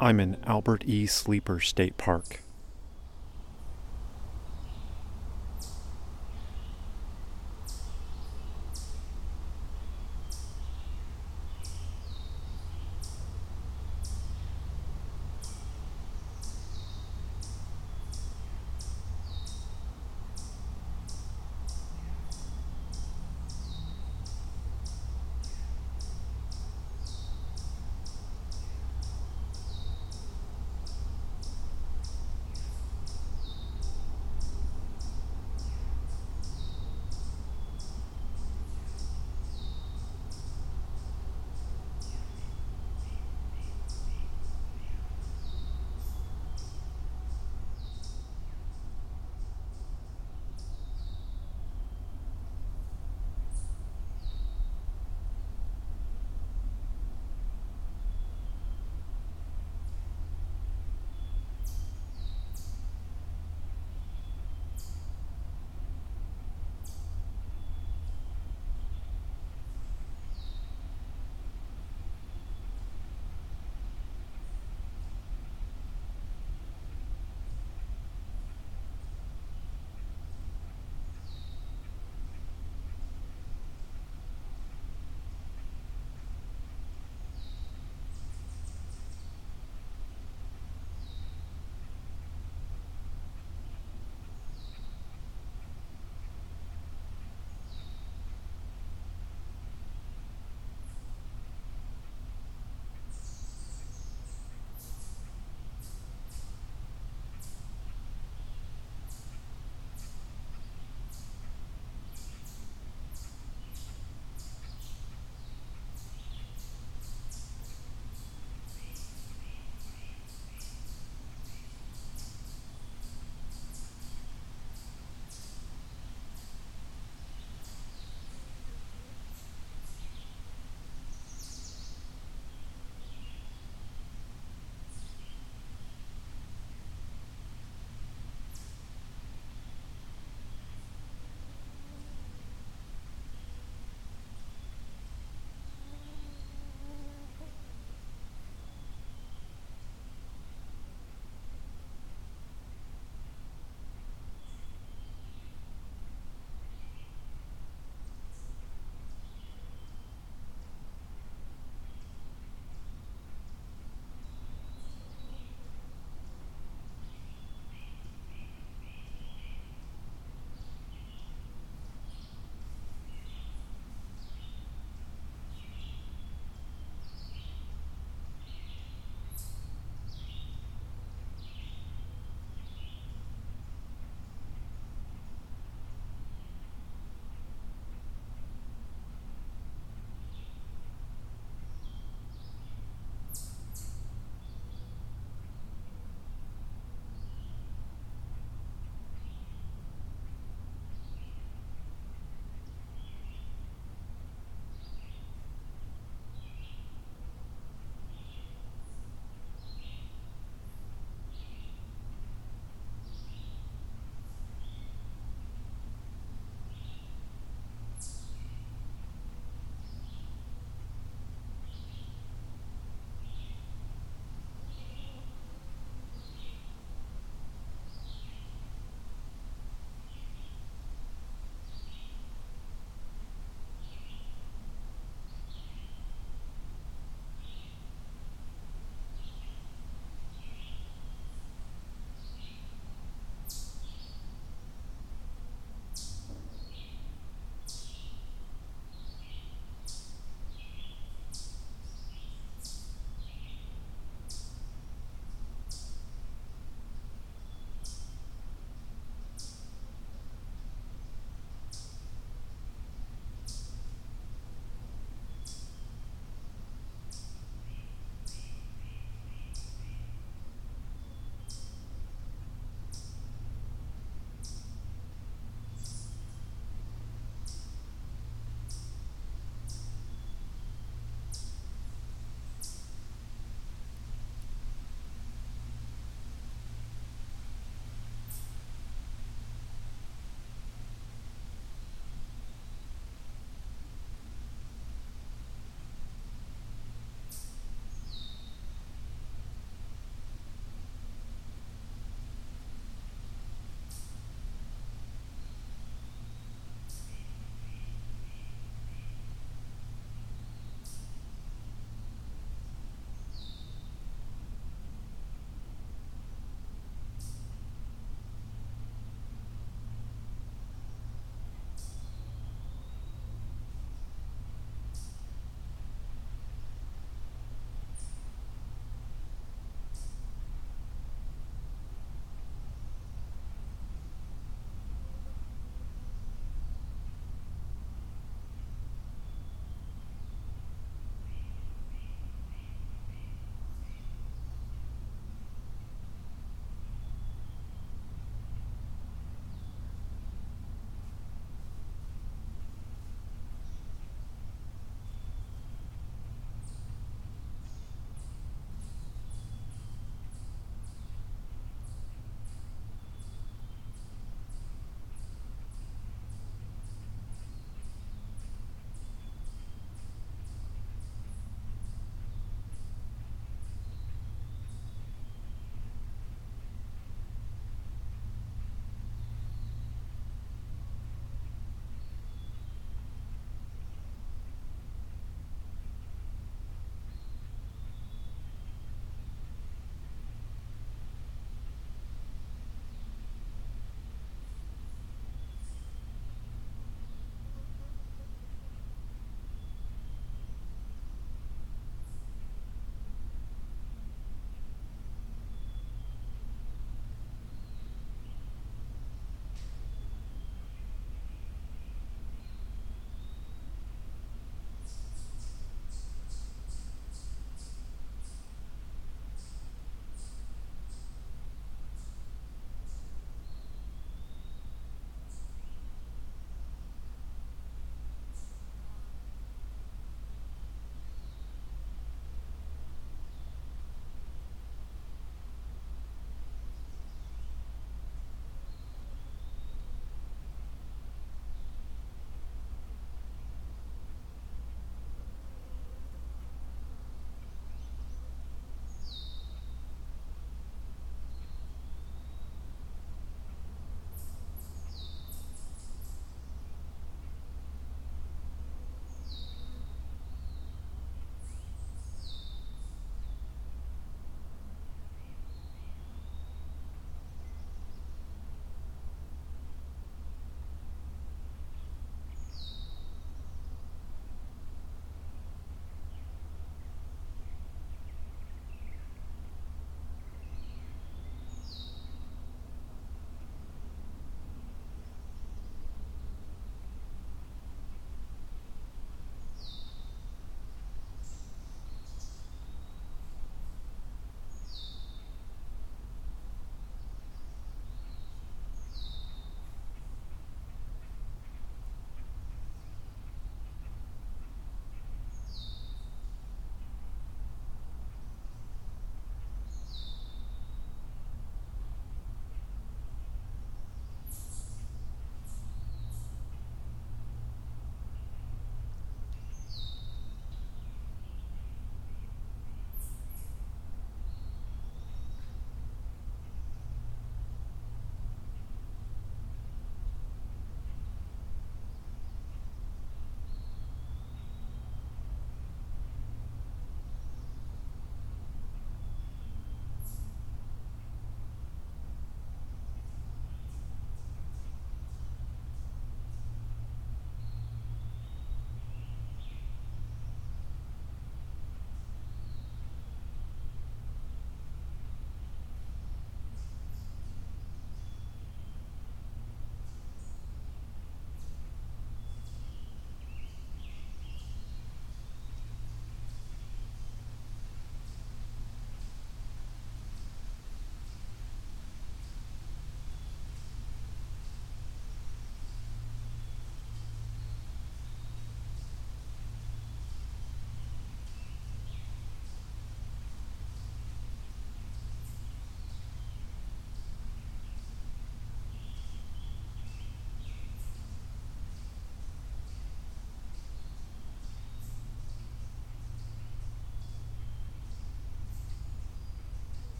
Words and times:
I'm 0.00 0.20
in 0.20 0.36
Albert 0.44 0.84
E. 0.86 1.06
Sleeper 1.06 1.60
State 1.60 1.96
Park. 1.96 2.43